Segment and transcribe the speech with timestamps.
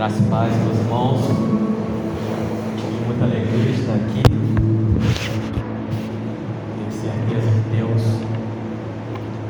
[0.00, 1.20] Graça e paz, meus irmãos.
[3.06, 4.22] Muita alegria estar aqui.
[6.78, 8.02] Tenho certeza que Deus,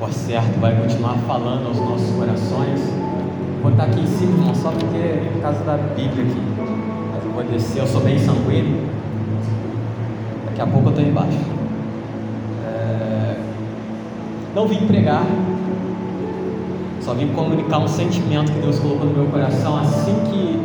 [0.01, 2.81] por certo, vai continuar falando aos nossos corações.
[3.63, 6.43] Vou estar aqui em cima, irmão, só porque é por causa da Bíblia aqui.
[7.15, 8.89] Mas eu vou descer, eu sou bem sanguíneo.
[10.47, 11.39] Daqui a pouco eu estou embaixo.
[12.67, 13.37] É...
[14.57, 15.25] Não vim pregar,
[17.01, 20.61] só vim comunicar um sentimento que Deus colocou no meu coração assim que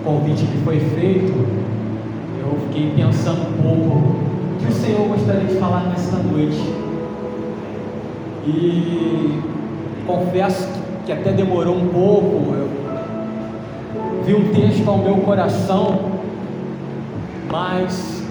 [0.00, 1.34] o convite que foi feito.
[2.40, 6.74] Eu fiquei pensando um pouco o que o Senhor gostaria de falar nesta noite.
[8.46, 9.42] E
[10.06, 10.68] confesso
[11.04, 12.54] que até demorou um pouco.
[12.54, 12.70] Eu
[14.24, 15.98] vi um texto ao meu coração,
[17.50, 18.24] mas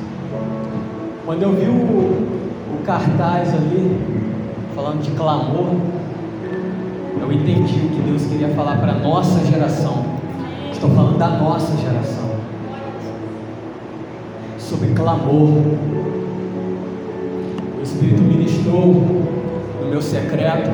[1.25, 3.99] quando eu vi o, o cartaz ali,
[4.75, 5.94] falando de clamor,
[7.19, 10.05] eu entendi o que Deus queria falar para a nossa geração.
[10.71, 12.35] Estou falando da nossa geração.
[14.59, 15.49] Sobre clamor.
[17.77, 18.93] O Espírito ministrou
[19.81, 20.69] no meu secreto.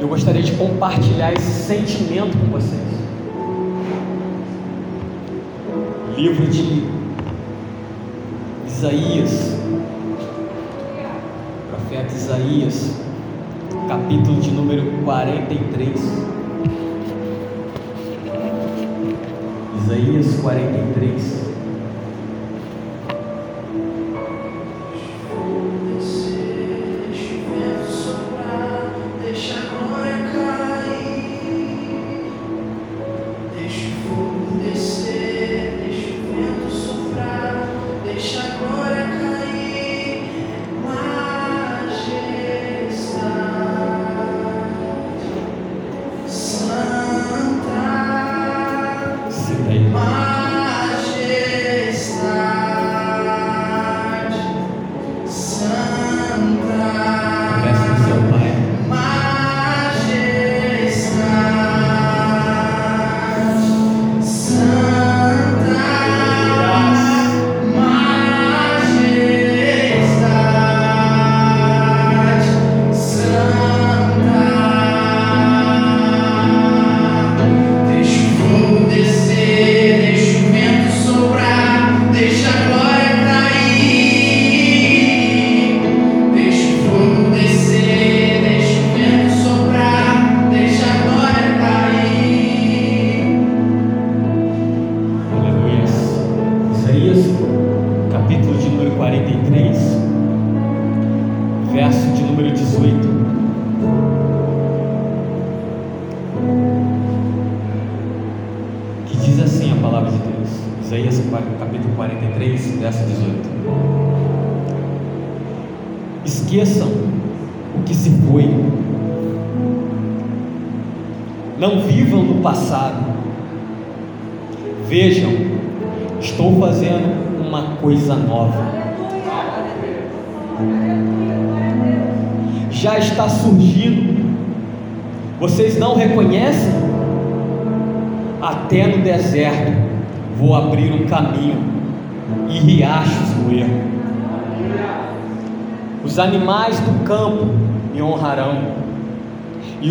[0.00, 2.82] Eu gostaria de compartilhar esse sentimento com vocês.
[6.16, 6.84] Livro de
[8.66, 9.56] Isaías,
[11.70, 13.01] profeta Isaías
[13.92, 16.00] capítulo de número 43.
[19.84, 21.42] Isaías 43.
[38.14, 38.51] Os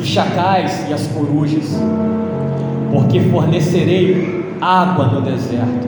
[0.01, 1.79] os chacais e as corujas,
[2.91, 5.87] porque fornecerei água no deserto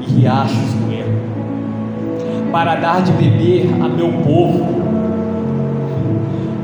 [0.00, 1.20] e riachos no ermo,
[2.50, 4.82] para dar de beber a meu povo,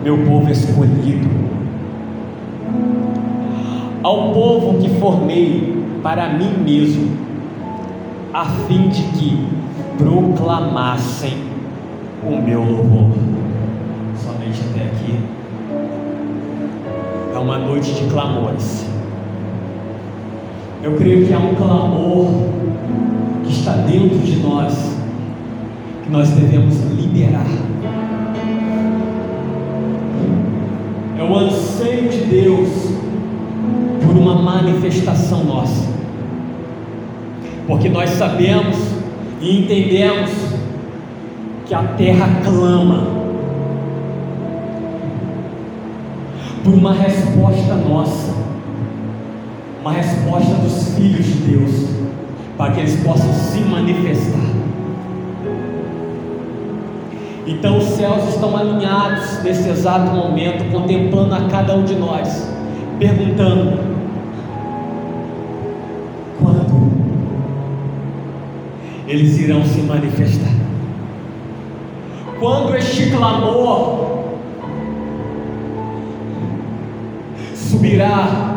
[0.02, 1.28] meu povo escolhido,
[4.02, 7.10] ao povo que formei para mim mesmo,
[8.32, 9.46] a fim de que
[9.98, 11.36] proclamassem
[12.22, 13.10] o meu louvor.
[14.16, 15.37] Somente até aqui.
[17.38, 18.84] É uma noite de clamores.
[20.82, 22.26] Eu creio que há um clamor
[23.44, 24.96] que está dentro de nós,
[26.02, 27.46] que nós devemos liberar.
[31.16, 32.70] É o anseio de Deus
[34.04, 35.88] por uma manifestação nossa.
[37.68, 38.76] Porque nós sabemos
[39.40, 40.32] e entendemos
[41.66, 43.17] que a terra clama
[46.68, 48.34] por uma resposta nossa,
[49.80, 51.88] uma resposta dos filhos de Deus,
[52.58, 54.48] para que eles possam se manifestar.
[57.46, 62.46] Então os céus estão alinhados nesse exato momento, contemplando a cada um de nós,
[62.98, 63.78] perguntando:
[66.38, 66.92] quando
[69.06, 70.52] eles irão se manifestar?
[72.38, 74.17] Quando este clamor
[77.68, 78.56] subirá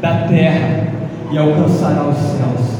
[0.00, 0.88] da terra
[1.32, 2.78] e alcançará os céus.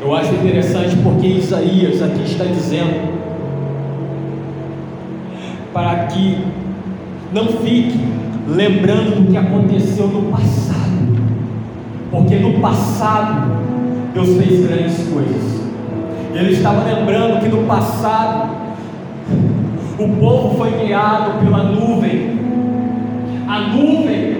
[0.00, 3.16] Eu acho interessante porque Isaías aqui está dizendo
[5.72, 6.44] para que
[7.32, 8.00] não fique
[8.48, 11.18] lembrando do que aconteceu no passado,
[12.10, 13.50] porque no passado
[14.14, 15.66] Deus fez grandes coisas.
[16.34, 18.48] Ele estava lembrando que no passado
[19.98, 22.35] o povo foi guiado pela nuvem.
[23.48, 24.36] A nuvem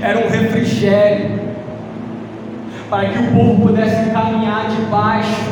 [0.00, 1.38] era um refrigério
[2.88, 5.50] para que o povo pudesse caminhar debaixo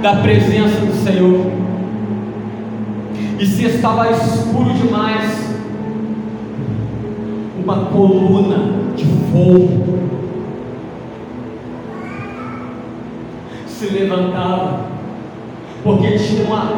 [0.00, 1.50] da presença do Senhor.
[3.38, 5.54] E se estava escuro demais,
[7.62, 9.98] uma coluna de fogo
[13.66, 14.86] se levantava,
[15.82, 16.72] porque tinha uma,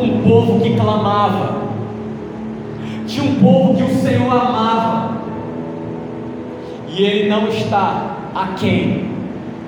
[0.00, 1.57] um povo que clamava,
[3.08, 5.16] tinha um povo que o Senhor amava,
[6.86, 9.08] e Ele não está aquém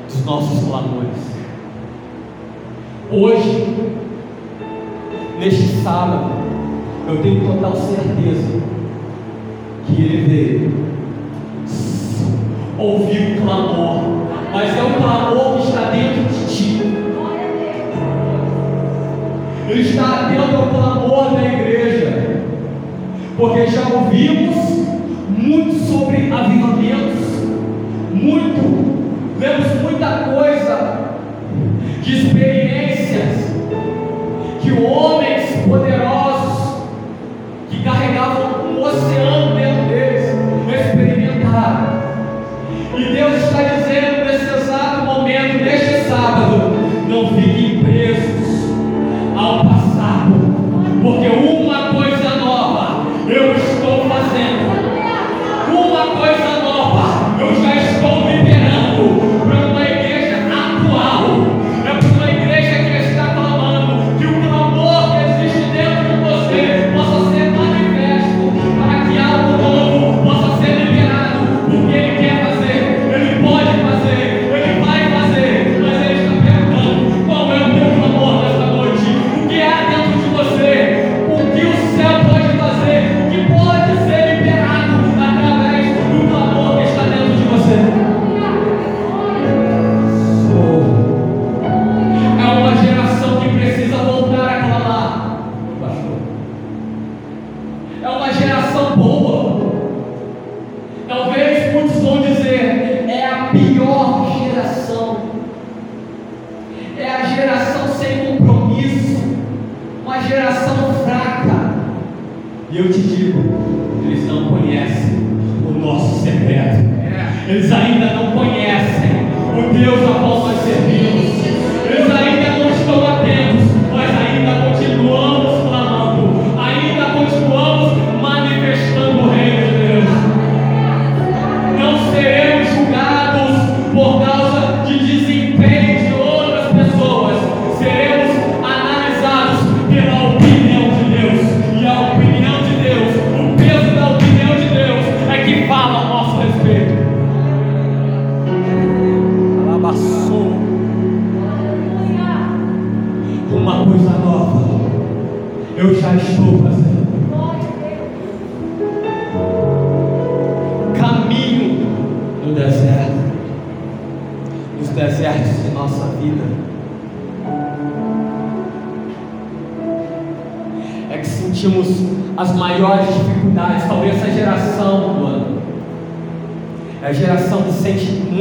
[0.06, 1.31] dos nossos clamores.
[3.10, 3.66] Hoje,
[5.38, 6.32] neste sábado,
[7.08, 8.60] eu tenho total certeza
[9.87, 10.90] que Ele veio,
[12.78, 14.02] ouviu o clamor,
[14.52, 16.82] mas é o clamor que está dentro de ti.
[19.69, 22.00] Ele está atento ao clamor da igreja,
[23.40, 24.54] porque já ouvimos
[25.31, 27.26] muito sobre avivamentos,
[28.12, 31.00] muito, vemos muita coisa
[32.02, 33.50] de experiências
[34.60, 35.19] que homens poderosos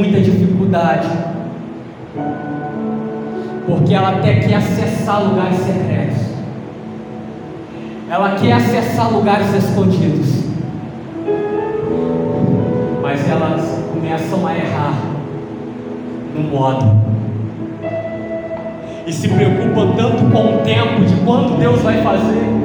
[0.00, 1.08] muita dificuldade,
[3.66, 6.18] porque ela até quer acessar lugares secretos,
[8.10, 10.40] ela quer acessar lugares escondidos.
[13.02, 14.94] Mas elas começam a errar
[16.34, 16.98] no modo.
[19.06, 22.60] E se preocupam tanto com o tempo de quando Deus vai fazer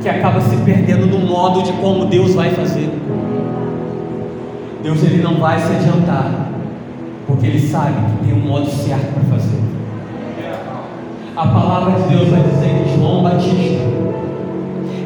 [0.00, 2.90] que acaba se perdendo no modo de como Deus vai fazer.
[4.84, 6.50] Deus ele não vai se adiantar
[7.26, 9.58] porque ele sabe que tem um modo certo para fazer.
[11.34, 13.82] A palavra de Deus vai dizer que João Batista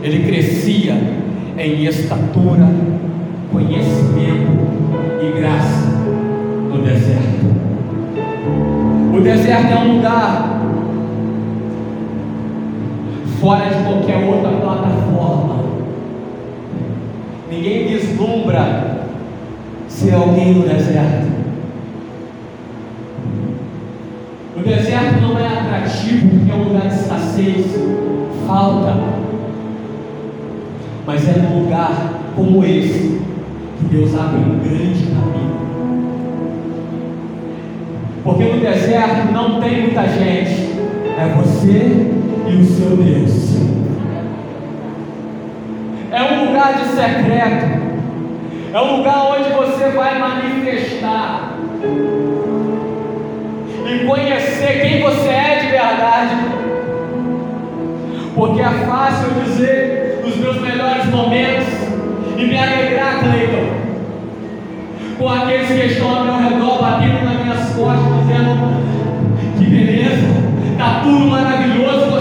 [0.02, 0.94] ele crescia
[1.56, 2.68] em estatura,
[3.52, 4.50] conhecimento
[5.22, 5.86] e graça
[6.72, 7.46] no deserto.
[9.16, 10.60] O deserto é um lugar
[13.40, 15.62] fora de qualquer outra plataforma.
[17.48, 18.98] Ninguém vislumbra
[19.98, 21.26] ser alguém no deserto.
[24.56, 27.66] O deserto não é atrativo porque é um lugar de escassez,
[28.46, 28.94] falta.
[31.04, 33.20] Mas é num lugar como esse
[33.78, 35.58] que Deus abre um grande caminho.
[38.22, 40.78] Porque no deserto não tem muita gente,
[41.18, 42.12] é você
[42.46, 43.58] e o seu Deus.
[46.12, 47.77] É um lugar de secreto,
[48.72, 51.54] é um lugar onde você vai manifestar
[53.86, 56.34] e conhecer quem você é de verdade.
[58.34, 61.66] Porque é fácil dizer os meus melhores momentos
[62.36, 63.68] e me alegrar, Cleiton,
[65.18, 68.68] com aqueles que estão ao meu redor, batendo nas minhas costas, dizendo:
[69.58, 70.26] que beleza,
[70.72, 72.17] está tudo maravilhoso,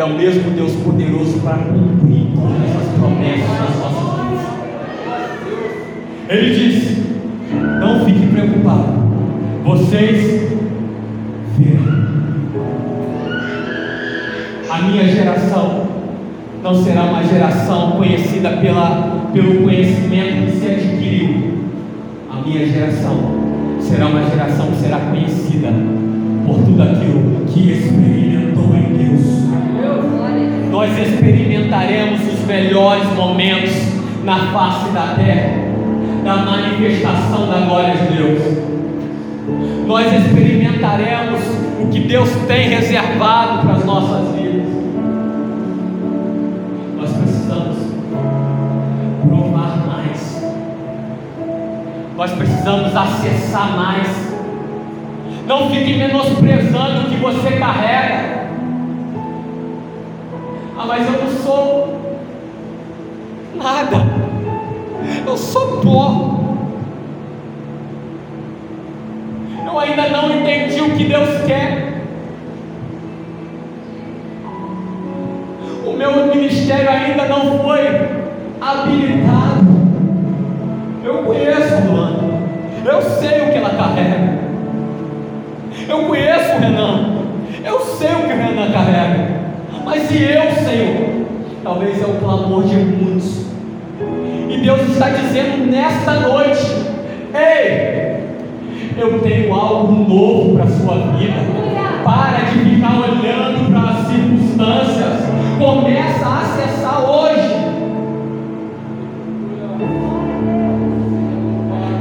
[0.00, 4.46] é o mesmo Deus poderoso para cumprir todas as promessas das nossas vidas.
[6.26, 7.02] Ele disse:
[7.80, 8.94] Não fique preocupado,
[9.62, 10.52] vocês
[11.58, 12.00] verão.
[14.70, 15.86] A minha geração
[16.62, 21.60] não será uma geração conhecida pela, pelo conhecimento que se adquiriu.
[22.30, 23.18] A minha geração
[23.80, 25.68] será uma geração que será conhecida
[26.46, 29.49] por tudo aquilo que experimentou em Deus.
[30.70, 33.72] Nós experimentaremos os melhores momentos
[34.24, 35.58] na face da terra,
[36.24, 38.70] da manifestação da glória de Deus.
[39.86, 41.40] Nós experimentaremos
[41.82, 44.68] o que Deus tem reservado para as nossas vidas.
[46.96, 47.76] Nós precisamos
[49.26, 50.44] provar mais.
[52.16, 54.08] Nós precisamos acessar mais.
[55.48, 58.39] Não fique menosprezando o que você carrega.
[60.82, 62.00] Ah, mas eu não sou
[63.54, 63.96] nada.
[65.26, 66.40] Eu sou pó.
[69.66, 72.00] Eu ainda não entendi o que Deus quer.
[75.86, 77.86] O meu ministério ainda não foi
[78.58, 79.66] habilitado.
[81.04, 82.40] Eu conheço Luana.
[82.86, 84.38] Eu sei o que ela carrega.
[85.86, 87.18] Eu conheço o Renan.
[87.66, 89.39] Eu sei o que o Renan carrega.
[89.90, 91.26] Mas e eu, Senhor?
[91.64, 93.46] Talvez é o clamor de muitos.
[94.48, 96.64] E Deus está dizendo nesta noite:
[97.34, 98.24] Ei,
[98.96, 101.40] eu tenho algo novo para a sua vida.
[102.04, 105.28] Para de ficar olhando para as circunstâncias.
[105.58, 107.50] Começa a acessar hoje.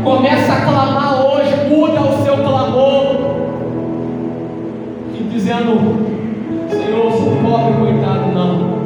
[0.03, 1.55] Começa a clamar hoje.
[1.67, 3.15] Muda o seu clamor.
[5.19, 6.18] E dizendo:
[7.01, 8.77] Eu sou pobre, coitado, não.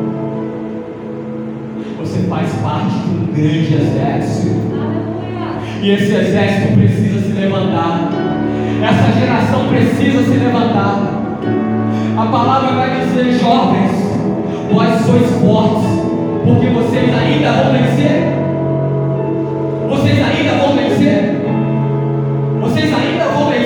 [1.98, 4.55] Você faz parte de um grande exército.
[5.82, 8.12] E esse exército precisa se levantar.
[8.84, 11.00] Essa geração precisa se levantar.
[12.15, 13.91] A palavra vai dizer, jovens,
[14.72, 15.89] vós sois fortes.
[16.46, 18.24] Porque vocês ainda vão vencer.
[19.89, 21.41] Vocês ainda vão vencer.
[22.62, 23.62] Vocês ainda vão vencer.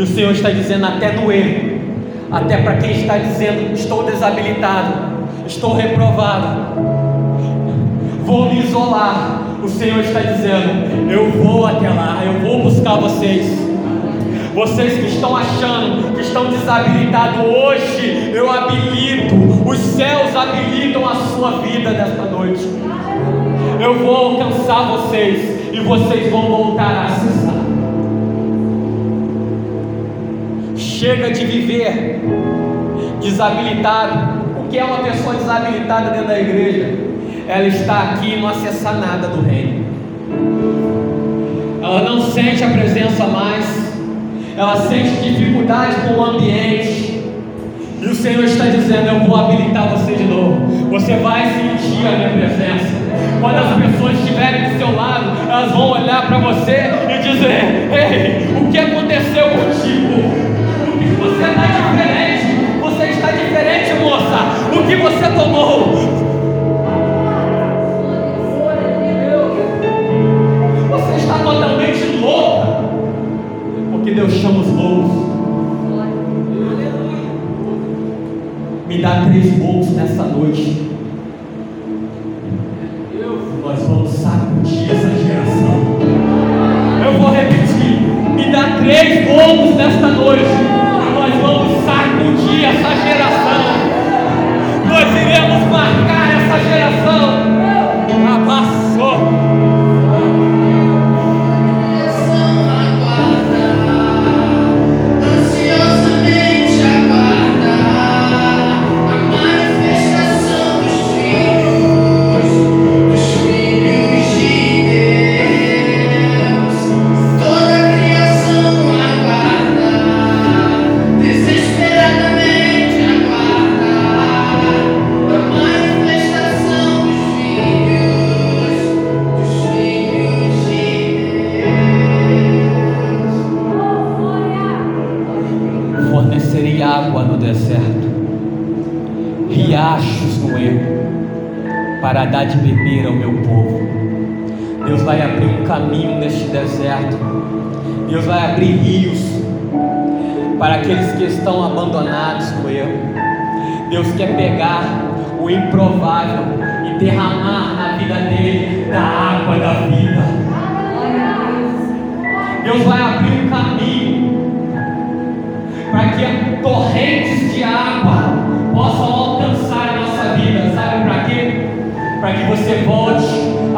[0.00, 1.78] E o Senhor está dizendo até no erro,
[2.32, 4.94] até para quem está dizendo estou desabilitado,
[5.46, 6.46] estou reprovado,
[8.24, 9.42] vou me isolar.
[9.62, 13.46] O Senhor está dizendo: eu vou até lá, eu vou buscar vocês.
[14.54, 19.34] Vocês que estão achando que estão desabilitados hoje, eu habilito,
[19.68, 22.66] os céus habilitam a sua vida nesta noite.
[23.78, 27.49] Eu vou alcançar vocês e vocês vão voltar a acessar.
[31.00, 32.20] Chega de viver
[33.22, 34.42] desabilitado.
[34.60, 36.94] O que é uma pessoa desabilitada dentro da igreja?
[37.48, 39.86] Ela está aqui e não acessa nada do reino.
[41.82, 43.80] Ela não sente a presença mais
[44.58, 47.22] ela sente dificuldade com o ambiente.
[48.02, 50.66] E o Senhor está dizendo: Eu vou habilitar você de novo.
[50.90, 52.92] Você vai sentir a minha presença.
[53.40, 58.54] Quando as pessoas estiverem do seu lado, elas vão olhar para você e dizer: Ei,
[58.60, 60.49] o que aconteceu contigo?
[61.20, 62.80] Você está diferente?
[62.80, 64.38] Você está diferente, moça.
[64.72, 65.94] O que você tomou?
[70.88, 72.84] Você está totalmente louca.
[73.92, 75.30] Porque Deus chama os loucos.
[78.88, 80.79] Me dá três bons nessa noite.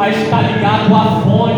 [0.03, 1.52] A estar ligado à fonte.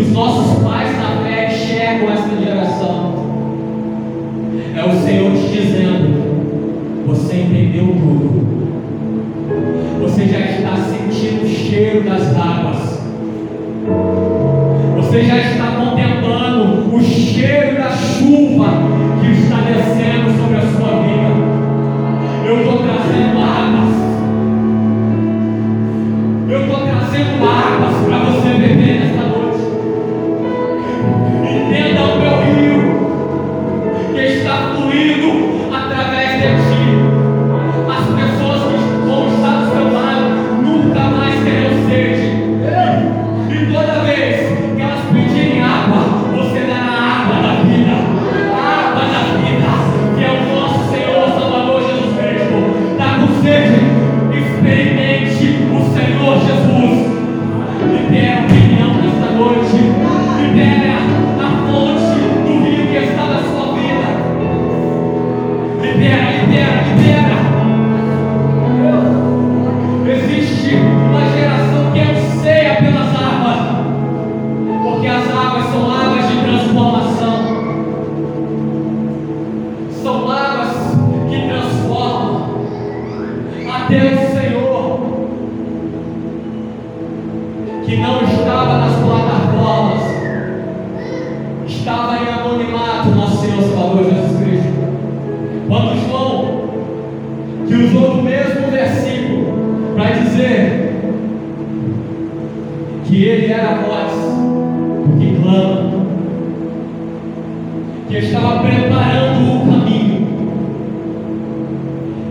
[0.00, 3.14] Os nossos pais na fé enxergam esta geração.
[4.76, 8.48] É o Senhor te dizendo: Você entendeu tudo.
[10.02, 12.32] Você já está sentindo o cheiro das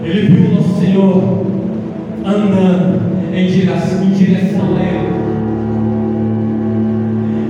[0.10, 1.46] Ele viu o nosso Senhor
[2.26, 3.02] andando
[3.36, 5.08] em direção, em direção a ele.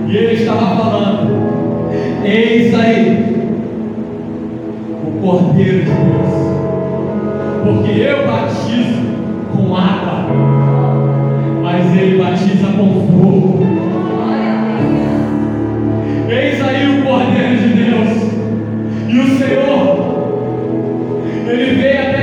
[0.08, 1.92] E ele estava falando:
[2.26, 3.36] Eis aí
[5.06, 6.34] o Cordeiro de Deus.
[7.64, 9.04] Porque eu batizo
[9.54, 10.26] com água,
[11.62, 13.68] mas ele batiza com fogo.
[16.28, 18.18] Eis aí o Cordeiro de Deus.
[19.10, 19.86] E o Senhor,
[21.48, 22.17] ele veio até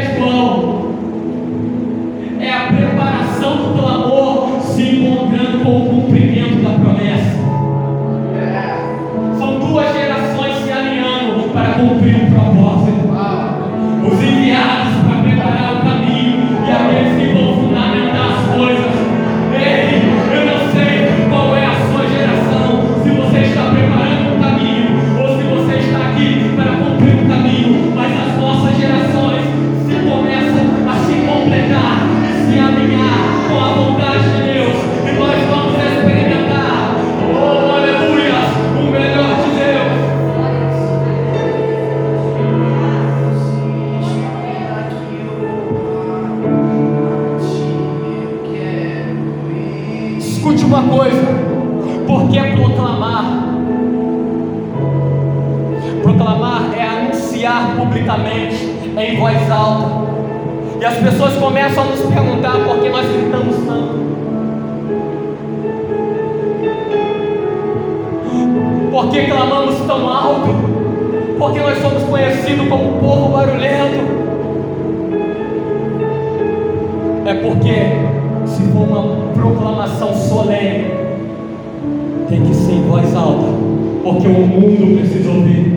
[84.14, 85.74] porque o mundo precisa ouvir.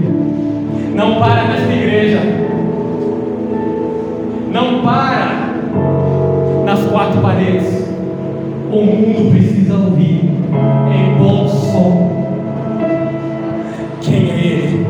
[0.94, 2.22] Não para nesta igreja.
[4.52, 5.54] Não para
[6.66, 7.88] nas quatro paredes.
[8.72, 10.30] O mundo precisa ouvir
[10.94, 12.28] em bom som.
[14.02, 14.88] Quem é Ele?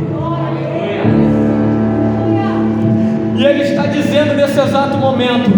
[3.37, 5.51] E Ele está dizendo nesse exato momento: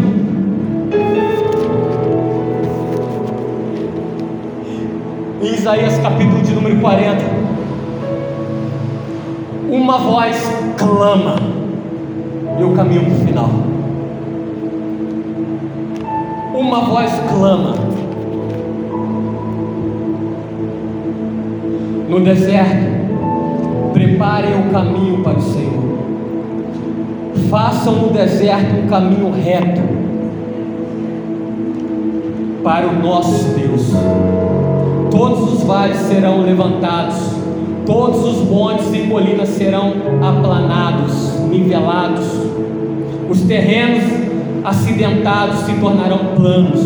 [5.41, 7.38] em Isaías capítulo de número 40
[9.71, 10.35] uma voz
[10.77, 11.35] clama,
[12.57, 13.49] e eu caminho para o final.
[16.55, 17.75] Uma voz clama.
[22.09, 22.89] No deserto,
[23.93, 25.69] preparem o caminho para o Senhor.
[27.49, 29.81] Façam no deserto um caminho reto
[32.63, 33.91] para o nosso Deus.
[35.11, 37.38] Todos os vales serão levantados
[37.89, 42.23] todos os montes e colinas serão aplanados, nivelados,
[43.27, 44.03] os terrenos
[44.63, 46.81] acidentados se tornarão planos,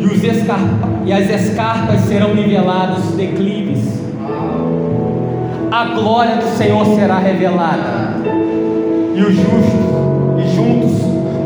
[0.00, 4.02] e, os escarpa, e as escarpas serão niveladas, declives.
[5.70, 8.16] A glória do Senhor será revelada,
[9.14, 11.00] e os justos, e juntos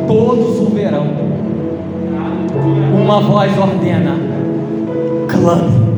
[0.08, 1.08] todos o verão.
[3.02, 4.16] Uma voz ordena:
[5.28, 5.91] clame.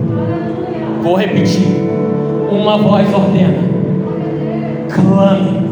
[1.04, 1.66] Vou repetir.
[2.50, 3.58] Uma voz ordena:
[4.88, 5.64] clame.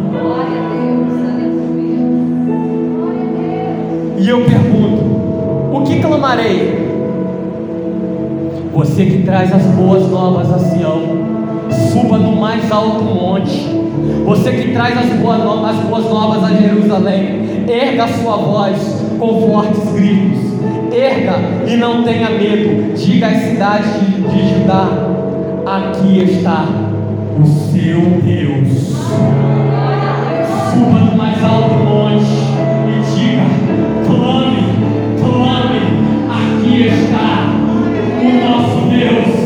[4.18, 6.92] E eu pergunto: o que clamarei?
[8.74, 11.00] Você que traz as boas novas a Sião,
[11.90, 13.68] suba no mais alto monte.
[14.26, 19.50] Você que traz as boas, as boas novas a Jerusalém, erga a sua voz com
[19.50, 20.52] fortes gritos.
[20.92, 22.92] Erga e não tenha medo.
[22.94, 25.11] Diga às cidades de, de Judá:
[25.66, 26.66] aqui está
[27.40, 28.92] o seu Deus.
[30.72, 32.24] Suba no mais alto monte
[32.88, 33.44] e diga:
[34.06, 34.62] clame,
[35.20, 35.80] clame,
[36.30, 37.30] aqui está
[38.20, 39.41] o nosso Deus.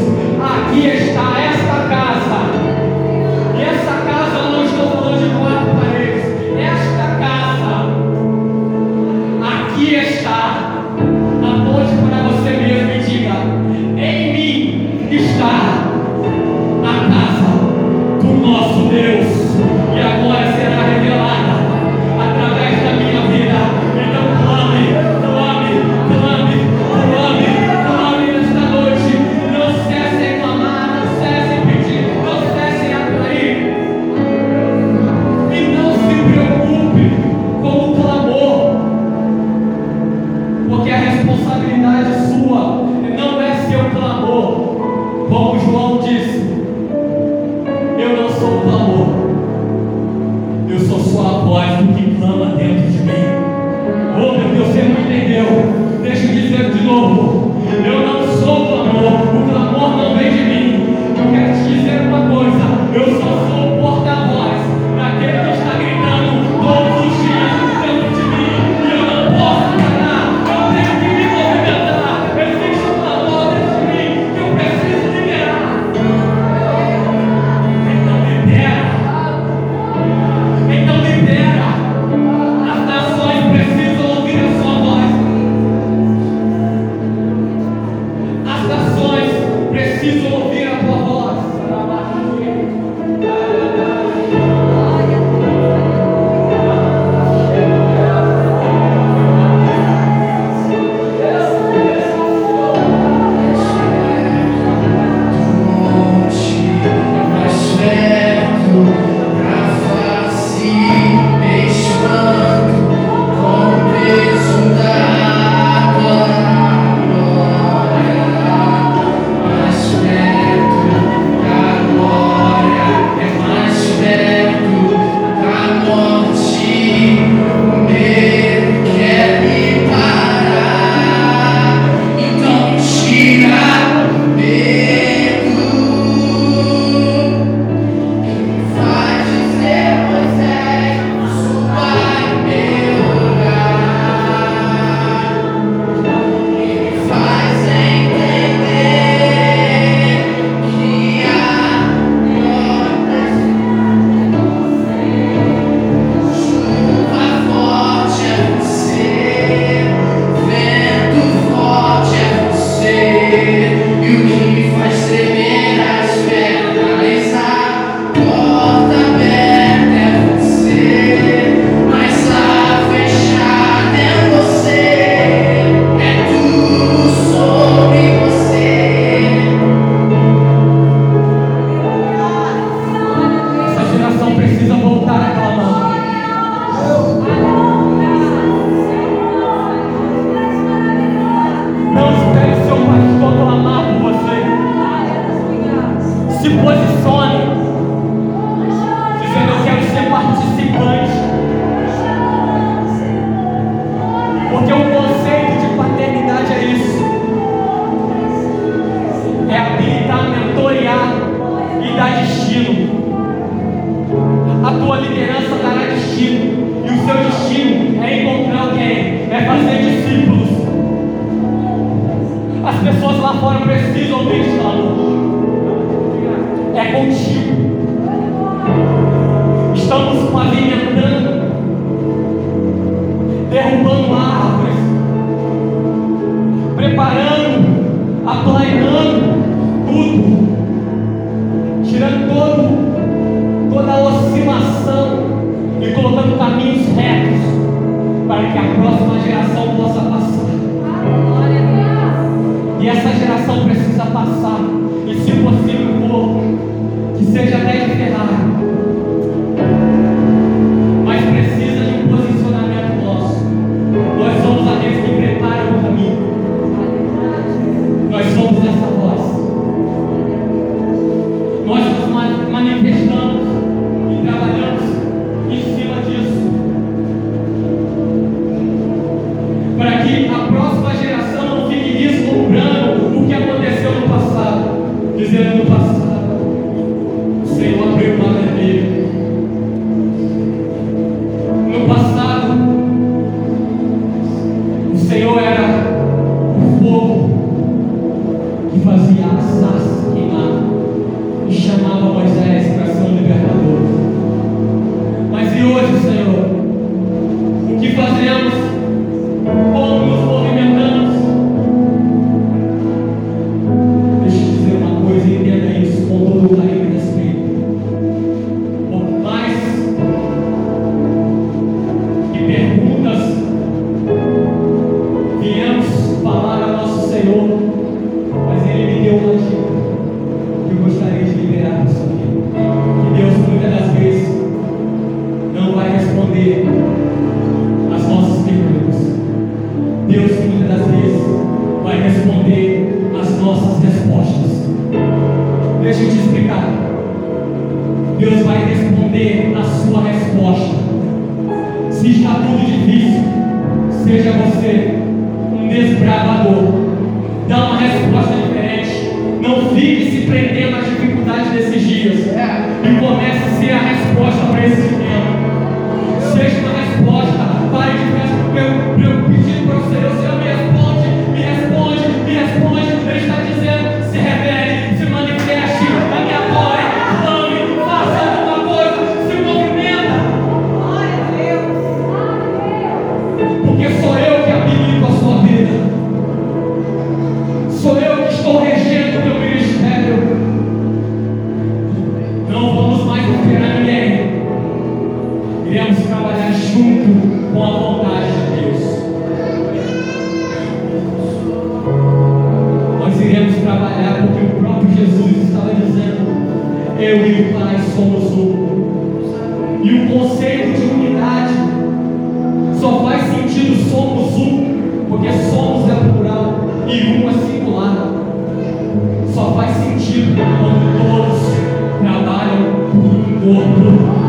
[423.46, 424.25] Corpo.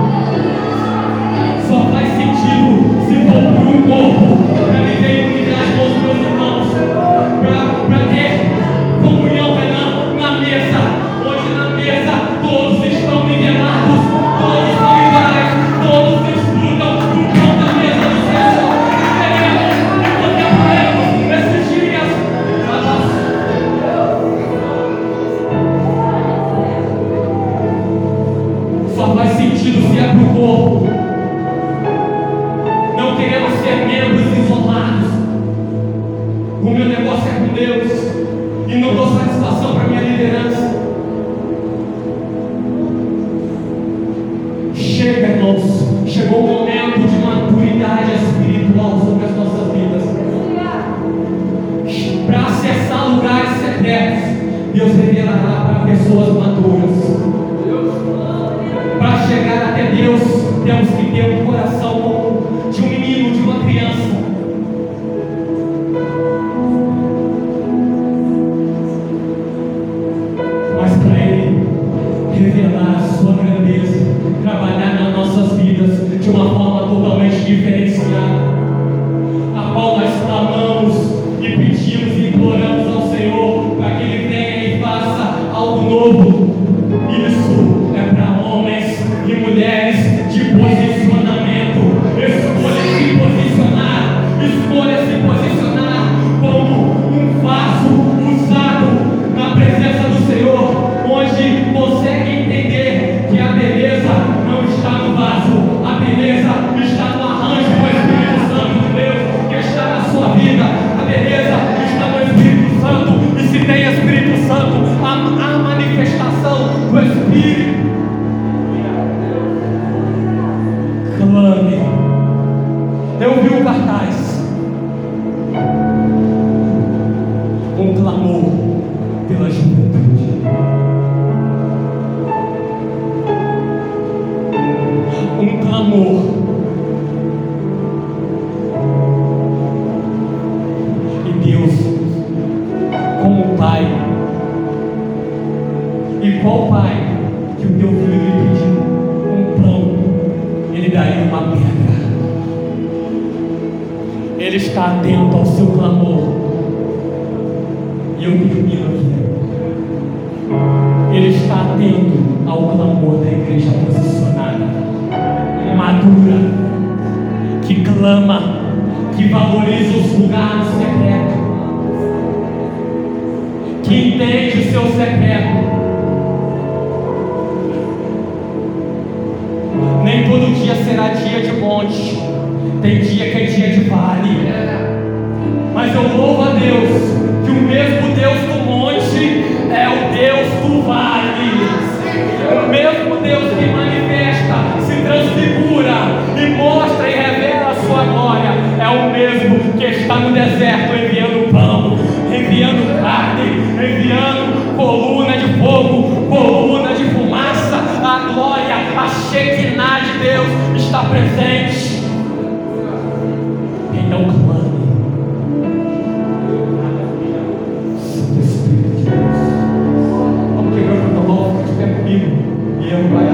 [222.87, 223.26] E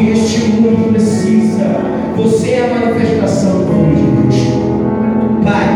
[0.00, 1.66] que este mundo precisa.
[2.16, 5.44] Você é a manifestação do Filho de Deus.
[5.44, 5.68] Pai,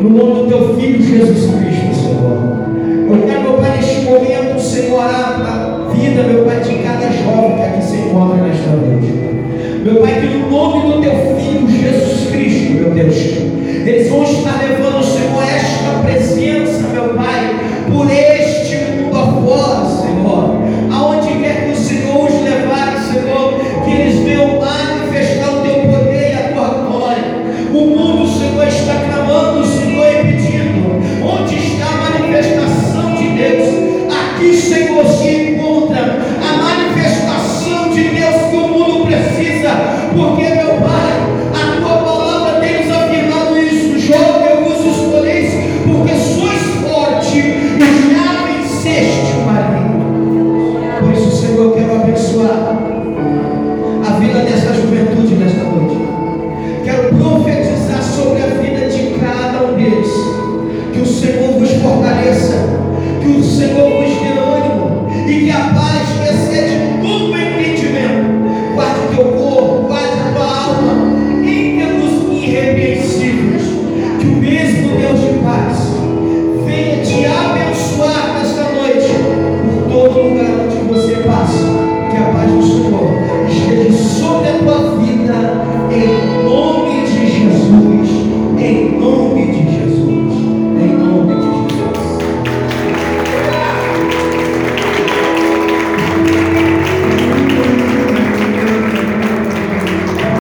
[0.00, 3.10] no nome do teu Filho Jesus Cristo, Senhor.
[3.10, 7.62] Eu quero, meu Pai, neste momento, Senhor, a vida, meu Pai, de cada jovem que
[7.62, 9.12] aqui se encontra nesta noite.
[9.84, 14.60] Meu Pai, que no nome do teu Filho Jesus Cristo, meu Deus, eles vão estar
[14.62, 15.04] levando o